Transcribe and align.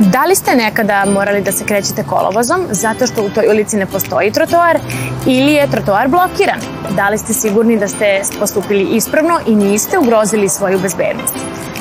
Da 0.00 0.24
li 0.24 0.34
ste 0.34 0.56
nekada 0.56 1.04
morali 1.04 1.42
da 1.42 1.52
se 1.52 1.64
krećete 1.64 2.04
kolovozom 2.04 2.66
zato 2.70 3.06
što 3.06 3.22
u 3.22 3.30
toj 3.30 3.48
ulici 3.48 3.76
ne 3.76 3.86
postoji 3.86 4.32
trotoar 4.32 4.78
ili 5.26 5.52
je 5.52 5.70
trotoar 5.70 6.08
blokiran? 6.08 6.60
Da 6.96 7.08
li 7.08 7.18
ste 7.18 7.32
sigurni 7.32 7.78
da 7.78 7.88
ste 7.88 8.22
postupili 8.38 8.82
ispravno 8.82 9.38
i 9.46 9.54
niste 9.54 9.98
ugrozili 9.98 10.48
svoju 10.48 10.78
bezbednost? 10.78 11.34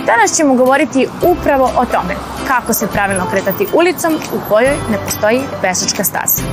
Danas 0.06 0.38
ćemo 0.38 0.54
govoriti 0.54 1.08
upravo 1.22 1.72
o 1.78 1.86
tome 1.86 2.16
kako 2.48 2.74
se 2.74 2.88
pravilno 2.88 3.26
kretati 3.32 3.68
ulicom 3.74 4.14
u 4.14 4.50
kojoj 4.50 4.76
ne 4.92 4.98
postoji 5.06 5.42
pešačka 5.62 6.04
staza. 6.04 6.44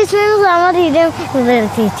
Li 0.00 0.06
smem 0.06 0.44
samo 0.44 0.72
da 0.72 0.78
idem 0.78 1.12
u 1.34 1.42
vrtić? 1.42 1.92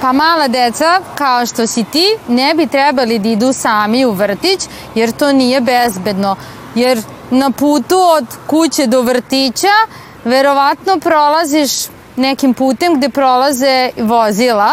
Pa 0.00 0.12
mala 0.12 0.48
deca, 0.48 1.00
kao 1.14 1.46
što 1.46 1.66
si 1.66 1.84
ti, 1.84 2.04
ne 2.28 2.54
bi 2.54 2.66
trebali 2.66 3.18
da 3.18 3.28
idu 3.28 3.52
sami 3.52 4.04
u 4.04 4.10
vrtić, 4.10 4.68
jer 4.94 5.12
to 5.12 5.32
nije 5.32 5.60
bezbedno. 5.60 6.36
Jer 6.74 7.02
na 7.30 7.50
putu 7.50 7.96
od 8.16 8.26
kuće 8.46 8.86
do 8.86 9.02
vrtića 9.02 9.76
verovatno 10.24 10.98
prolaziš 11.00 11.70
nekim 12.16 12.54
putem 12.54 12.96
gde 12.96 13.08
prolaze 13.08 13.90
vozila, 13.98 14.70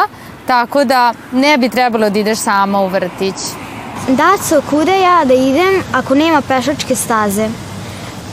tako 0.48 0.84
da 0.84 1.14
ne 1.32 1.58
bi 1.58 1.70
trebalo 1.70 2.10
da 2.10 2.20
ideš 2.20 2.40
sama 2.40 2.82
u 2.82 2.88
vrtić. 2.88 3.36
Daco, 4.08 4.62
kuda 4.70 4.94
ja 4.94 5.26
da 5.26 5.34
idem 5.34 5.84
ako 5.94 6.16
nema 6.16 6.42
pešačke 6.42 6.96
staze? 6.96 7.50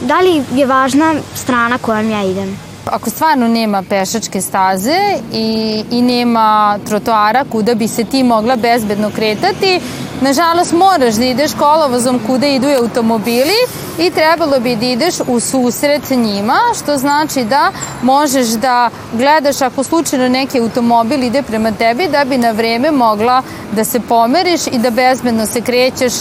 Da 0.01 0.21
li 0.21 0.45
je 0.55 0.67
važna 0.67 1.15
strana 1.35 1.79
kojom 1.79 2.11
ja 2.11 2.23
idem? 2.23 2.70
Ako 2.87 3.11
stvarno 3.11 3.49
nema 3.49 3.83
pešačke 3.83 4.41
staze 4.41 4.99
i, 5.33 5.85
i 5.91 6.03
nema 6.03 6.79
trotoara 6.87 7.45
kuda 7.53 7.75
bi 7.75 7.89
se 7.89 8.05
ti 8.05 8.23
mogla 8.23 8.57
bezbedno 8.57 9.11
kretati, 9.11 9.81
nažalost 10.21 10.73
moraš 10.73 11.15
da 11.15 11.25
ideš 11.25 11.53
kolovozom 11.53 12.21
kuda 12.27 12.47
idu 12.47 12.69
automobili 12.83 13.55
i 13.99 14.11
trebalo 14.11 14.61
bi 14.61 14.77
da 14.77 14.87
ideš 14.87 15.15
u 15.27 15.41
susret 15.41 16.11
njima, 16.11 16.59
što 16.83 16.97
znači 16.97 17.45
da 17.45 17.73
možeš 18.03 18.47
da 18.47 18.91
gledaš 19.13 19.61
ako 19.61 19.85
slučajno 19.85 20.29
neki 20.29 20.61
automobil 20.61 21.23
ide 21.23 21.43
prema 21.43 21.73
tebi 21.73 22.09
da 22.09 22.25
bi 22.25 22.39
na 22.39 22.51
vreme 22.51 22.91
mogla 22.91 23.43
da 23.73 23.85
se 23.85 24.01
pomeriš 24.01 24.67
i 24.67 24.79
da 24.79 24.91
bezbedno 24.91 25.47
se 25.47 25.61
krećeš 25.61 26.13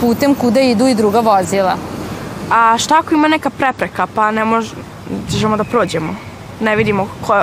putem 0.00 0.34
kuda 0.34 0.60
idu 0.60 0.86
i 0.86 0.94
druga 0.94 1.20
vozila. 1.20 1.76
A 2.50 2.78
šta 2.78 2.98
ako 2.98 3.14
ima 3.14 3.28
neka 3.28 3.50
prepreka 3.50 4.06
pa 4.14 4.30
ne 4.30 4.44
možemo 5.32 5.56
da 5.56 5.64
prođemo? 5.64 6.14
Ne 6.60 6.76
vidimo 6.76 7.08
ko, 7.26 7.42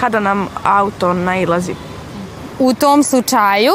kada 0.00 0.20
nam 0.20 0.48
auto 0.64 1.12
nailazi. 1.12 1.74
U 2.58 2.74
tom 2.74 3.02
slučaju 3.02 3.72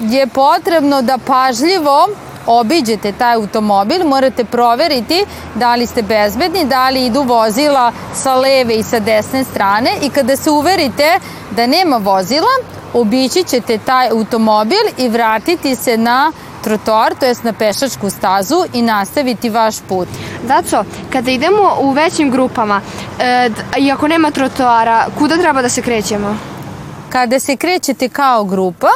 je 0.00 0.26
potrebno 0.26 1.02
da 1.02 1.18
pažljivo 1.26 2.08
obiđete 2.46 3.12
taj 3.12 3.34
automobil, 3.34 4.08
morate 4.08 4.44
proveriti 4.44 5.24
da 5.54 5.74
li 5.74 5.86
ste 5.86 6.02
bezbedni, 6.02 6.64
da 6.64 6.90
li 6.90 7.06
idu 7.06 7.22
vozila 7.22 7.92
sa 8.14 8.34
leve 8.34 8.74
i 8.74 8.82
sa 8.82 8.98
desne 8.98 9.44
strane 9.44 9.90
i 10.02 10.10
kada 10.10 10.36
se 10.36 10.50
uverite 10.50 11.18
da 11.50 11.66
nema 11.66 11.96
vozila, 11.96 12.54
obići 12.94 13.42
ćete 13.44 13.78
taj 13.78 14.08
automobil 14.08 14.84
i 14.98 15.08
vratiti 15.08 15.76
se 15.76 15.96
na 15.96 16.32
trotoar, 16.64 17.14
to 17.20 17.26
jest 17.26 17.44
na 17.44 17.52
pešačku 17.52 18.10
stazu 18.10 18.64
i 18.72 18.82
nastaviti 18.82 19.50
vaš 19.50 19.74
put. 19.88 20.08
Daco, 20.48 20.84
kada 21.12 21.30
idemo 21.30 21.76
u 21.80 21.90
većim 21.90 22.30
grupama 22.30 22.80
e, 23.18 23.50
i 23.78 23.92
ako 23.92 24.08
nema 24.08 24.30
trotoara, 24.30 25.06
kuda 25.18 25.36
treba 25.36 25.62
da 25.62 25.68
se 25.68 25.82
krećemo? 25.82 26.36
Kada 27.08 27.40
se 27.40 27.56
krećete 27.56 28.08
kao 28.08 28.44
grupa, 28.44 28.90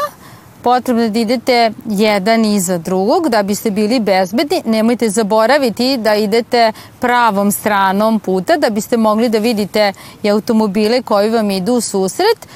potrebno 0.62 1.08
da 1.08 1.18
idete 1.18 1.72
jedan 1.86 2.44
iza 2.44 2.78
drugog 2.78 3.28
da 3.28 3.42
biste 3.42 3.70
bili 3.70 4.00
bezbedni. 4.00 4.62
Nemojte 4.64 5.08
zaboraviti 5.08 5.96
da 5.96 6.14
idete 6.14 6.72
pravom 7.00 7.52
stranom 7.52 8.20
puta 8.20 8.56
da 8.56 8.70
biste 8.70 8.96
mogli 8.96 9.28
da 9.28 9.38
vidite 9.38 9.92
i 10.22 10.30
automobile 10.30 11.02
koji 11.02 11.30
vam 11.30 11.50
idu 11.50 11.72
u 11.72 11.80
susret 11.80 12.48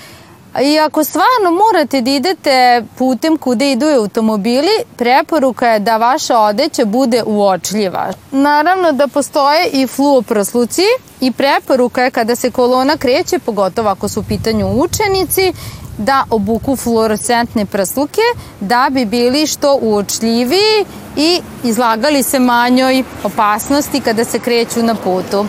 I 0.60 0.78
ako 0.78 1.04
stvarno 1.04 1.50
morate 1.50 2.00
da 2.00 2.10
idete 2.10 2.84
putem 2.98 3.36
kude 3.38 3.72
idu 3.72 3.86
automobili, 3.86 4.70
preporuka 4.96 5.68
je 5.68 5.78
da 5.78 5.96
vaša 5.96 6.38
odeća 6.38 6.84
bude 6.84 7.22
uočljiva. 7.26 8.12
Naravno 8.30 8.92
da 8.92 9.08
postoje 9.08 9.68
i 9.72 9.86
fluoprosluci 9.86 10.82
i 11.20 11.32
preporuka 11.32 12.02
je 12.02 12.10
kada 12.10 12.36
se 12.36 12.50
kolona 12.50 12.96
kreće, 12.96 13.38
pogotovo 13.38 13.88
ako 13.88 14.08
su 14.08 14.20
u 14.20 14.22
pitanju 14.22 14.66
učenici, 14.68 15.52
da 15.98 16.24
obuku 16.30 16.76
fluorescentne 16.76 17.66
prsluke 17.66 18.20
da 18.60 18.88
bi 18.90 19.04
bili 19.04 19.46
što 19.46 19.78
uočljiviji 19.82 20.84
i 21.16 21.40
izlagali 21.64 22.22
se 22.22 22.38
manjoj 22.38 23.04
opasnosti 23.24 24.00
kada 24.00 24.24
se 24.24 24.38
kreću 24.38 24.82
na 24.82 24.94
putu. 24.94 25.46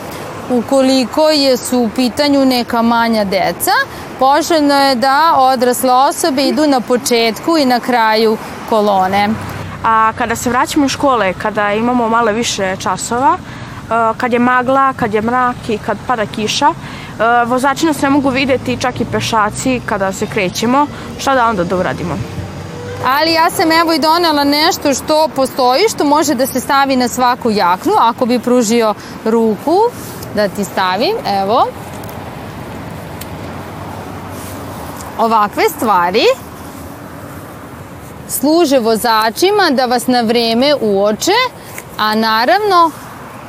Ukoliko 0.52 1.30
je 1.30 1.58
su 1.58 1.80
u 1.80 1.90
pitanju 1.96 2.46
neka 2.46 2.81
manja 2.81 3.24
deca, 3.24 3.72
poželjno 4.23 4.75
je 4.75 4.95
da 4.95 5.34
odrasle 5.38 5.91
osobe 5.91 6.44
idu 6.47 6.67
na 6.67 6.79
početku 6.81 7.57
i 7.57 7.66
na 7.66 7.79
kraju 7.79 8.38
kolone. 8.69 9.29
A 9.84 10.11
kada 10.17 10.35
se 10.35 10.50
vraćamo 10.50 10.85
u 10.85 10.89
škole, 10.89 11.34
kada 11.34 11.73
imamo 11.73 12.09
malo 12.09 12.31
više 12.31 12.75
časova, 12.79 13.38
e, 13.38 13.89
kad 14.17 14.34
je 14.34 14.39
magla, 14.39 14.94
kad 14.94 15.13
je 15.13 15.22
mrak 15.22 15.69
i 15.69 15.78
kad 15.78 15.97
pada 16.07 16.25
kiša, 16.25 16.69
e, 16.69 16.73
vozači 17.45 17.85
nas 17.85 18.01
ne 18.01 18.09
mogu 18.09 18.29
videti, 18.29 18.78
čak 18.81 19.01
i 19.01 19.06
pešaci 19.11 19.81
kada 19.85 20.13
se 20.13 20.25
krećemo, 20.25 20.88
šta 21.19 21.35
da 21.35 21.50
onda 21.50 21.63
da 21.63 21.75
uradimo? 21.75 22.17
Ali 23.05 23.34
ja 23.34 23.50
sam 23.50 23.72
evo 23.72 23.94
i 23.94 24.00
donela 24.00 24.44
nešto 24.44 24.94
što 24.94 25.28
postoji, 25.35 25.90
što 25.90 26.03
može 26.05 26.35
da 26.35 26.47
se 26.47 26.59
stavi 26.59 26.95
na 26.95 27.07
svaku 27.07 27.51
jaknu, 27.51 27.94
ako 28.00 28.25
bi 28.25 28.40
pružio 28.40 28.94
ruku 29.25 29.79
da 30.35 30.47
ti 30.47 30.63
stavim, 30.63 31.16
evo. 31.41 31.67
Ovakve 35.18 35.63
stvari 35.69 36.25
služe 38.29 38.79
vozačima 38.79 39.69
da 39.72 39.85
vas 39.85 40.07
na 40.07 40.22
vreme 40.22 40.75
uoče, 40.81 41.40
a 41.97 42.16
naravno 42.16 42.91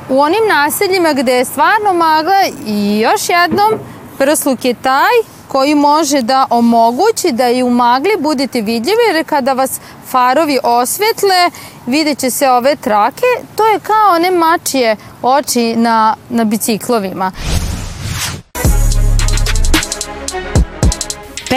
u 0.08 0.20
onim 0.20 0.48
naseljima 0.48 1.12
gde 1.12 1.32
je 1.32 1.44
stvarno 1.44 1.92
magla 1.92 2.44
i 2.66 3.00
još 3.00 3.28
jednom 3.28 3.72
prsluk 4.18 4.64
je 4.64 4.74
taj 4.74 5.34
koji 5.48 5.74
može 5.74 6.22
da 6.22 6.46
omogući 6.50 7.32
da 7.32 7.48
i 7.48 7.62
u 7.62 7.70
magli 7.70 8.16
budete 8.20 8.60
vidljivi 8.60 9.02
jer 9.14 9.24
kada 9.24 9.52
vas 9.52 9.80
farovi 10.06 10.58
osvetle 10.62 11.50
vidjet 11.86 12.18
će 12.18 12.30
se 12.30 12.50
ove 12.50 12.76
trake 12.76 13.26
to 13.56 13.66
je 13.66 13.80
kao 13.80 14.14
one 14.14 14.30
mačije 14.30 14.96
oči 15.22 15.76
na, 15.76 16.16
na 16.28 16.44
biciklovima 16.44 17.32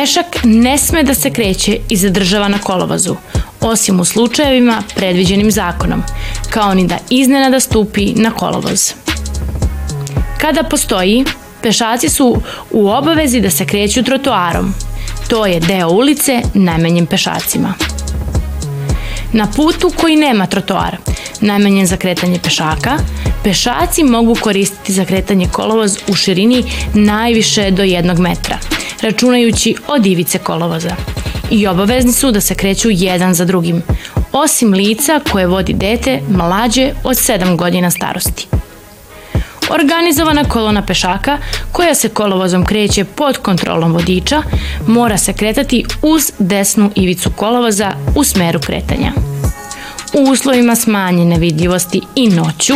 Pešak 0.08 0.38
ne 0.44 0.78
sme 0.78 1.04
da 1.04 1.14
se 1.14 1.30
kreće 1.30 1.78
i 1.90 1.98
zadržava 1.98 2.48
na 2.48 2.60
kolovozu, 2.60 3.16
osim 3.62 4.00
u 4.00 4.06
slučajevima 4.06 4.84
predviđenim 4.96 5.52
zakonom, 5.52 6.04
kao 6.50 6.74
ni 6.74 6.88
da 6.88 6.98
iznenada 7.10 7.60
stupi 7.60 8.14
na 8.16 8.32
kolovoz. 8.32 8.94
Kada 10.42 10.64
postoji, 10.64 11.26
pešaci 11.62 12.10
su 12.10 12.42
u 12.72 12.90
obavezi 12.90 13.42
da 13.42 13.50
se 13.50 13.66
kreću 13.66 14.04
trotoarom. 14.04 14.74
To 15.30 15.46
je 15.46 15.60
deo 15.60 15.90
ulice 15.90 16.42
namenjen 16.54 17.06
pešacima. 17.06 17.74
Na 19.34 19.48
putu 19.56 19.92
koji 20.02 20.16
nema 20.16 20.46
trotoara, 20.46 20.98
namenjen 21.42 21.86
za 21.86 21.98
kretanje 21.98 22.40
pešaka, 22.44 22.98
pešaci 23.44 24.04
mogu 24.04 24.36
koristiti 24.36 24.94
za 24.94 25.06
kretanje 25.06 25.48
kolovoz 25.52 25.98
u 26.08 26.16
širini 26.16 26.64
najviše 26.94 27.72
do 27.72 27.84
jednog 27.84 28.20
metra– 28.20 28.58
računajući 29.02 29.76
od 29.88 30.06
ivice 30.06 30.38
kolovoza. 30.38 30.96
I 31.52 31.68
obavezni 31.68 32.14
su 32.14 32.32
da 32.32 32.42
se 32.42 32.56
kreću 32.56 32.90
jedan 32.92 33.34
za 33.34 33.46
drugim, 33.46 33.84
osim 34.32 34.74
lica 34.74 35.20
koje 35.32 35.48
vodi 35.48 35.74
dete 35.74 36.22
mlađe 36.30 36.92
od 37.04 37.18
7 37.18 37.56
godina 37.56 37.92
starosti. 37.92 38.48
Organizovana 39.70 40.44
kolona 40.44 40.86
pešaka, 40.86 41.38
koja 41.72 41.96
se 41.96 42.10
kolovozom 42.10 42.66
kreće 42.66 43.04
pod 43.04 43.38
kontrolom 43.38 43.94
vodiča, 43.94 44.42
mora 44.88 45.18
se 45.18 45.34
kretati 45.34 45.86
uz 46.02 46.32
desnu 46.40 46.92
ivicu 46.96 47.32
kolovoza 47.36 47.92
u 48.16 48.24
smeru 48.24 48.60
kretanja. 48.60 49.12
U 50.14 50.32
uslovima 50.32 50.76
smanjene 50.76 51.38
vidljivosti 51.38 52.02
i 52.16 52.30
noću, 52.30 52.74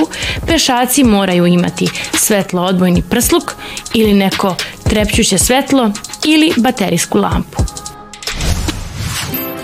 pešaci 0.48 1.04
moraju 1.04 1.46
imati 1.46 1.90
svetlo 2.14 2.62
odbojni 2.62 3.02
prsluk 3.02 3.56
ili 3.94 4.14
neko 4.14 4.56
trepćuće 4.92 5.38
svetlo 5.38 5.92
ili 6.26 6.54
baterijsku 6.58 7.18
lampu. 7.18 7.64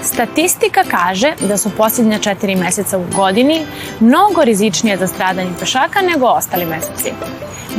Statistika 0.04 0.84
kaže 0.84 1.34
da 1.48 1.58
su 1.58 1.70
posljednja 1.78 2.20
četiri 2.20 2.56
meseca 2.56 2.98
u 2.98 3.06
godini 3.16 3.66
mnogo 4.00 4.44
rizičnije 4.44 4.98
za 4.98 5.08
stradanje 5.08 5.50
pešaka 5.60 6.02
nego 6.02 6.26
ostali 6.26 6.66
meseci, 6.66 7.12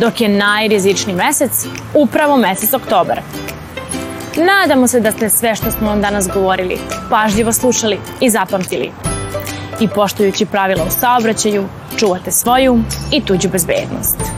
dok 0.01 0.21
je 0.21 0.29
najrizičniji 0.29 1.17
mesec 1.17 1.67
upravo 1.95 2.37
mesec 2.37 2.75
oktobar. 2.75 3.21
Nadamo 4.37 4.89
se 4.89 5.01
da 5.01 5.13
ste 5.13 5.31
sve 5.31 5.55
što 5.55 5.71
smo 5.71 5.89
vam 5.89 6.01
danas 6.01 6.29
govorili 6.35 6.79
pažljivo 7.11 7.53
slušali 7.53 7.99
i 8.21 8.31
zapamtili. 8.31 8.91
I 9.81 9.89
poštujući 9.89 10.47
pravila 10.47 10.85
u 10.85 10.91
saobraćaju, 10.91 11.69
čuvate 11.99 12.31
svoju 12.31 12.79
i 13.13 13.21
tuđu 13.21 13.49
bezbednost. 13.49 14.38